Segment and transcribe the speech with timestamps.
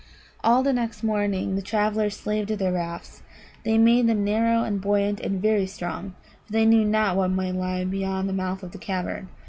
[0.43, 3.21] All the next morning the travellers slaved at their rafts.
[3.63, 6.15] They made them narrow and buoyant and very strong,
[6.47, 9.29] for they knew not what might lie beyond the mouth of the cavern.